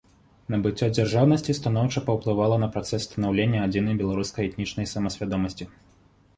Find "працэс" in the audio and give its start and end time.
2.77-3.01